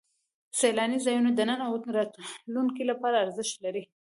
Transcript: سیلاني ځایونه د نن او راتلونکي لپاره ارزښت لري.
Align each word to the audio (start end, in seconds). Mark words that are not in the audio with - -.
سیلاني 0.59 0.97
ځایونه 1.05 1.29
د 1.33 1.39
نن 1.49 1.59
او 1.67 1.73
راتلونکي 1.97 2.83
لپاره 2.91 3.15
ارزښت 3.23 3.55
لري. 3.65 3.83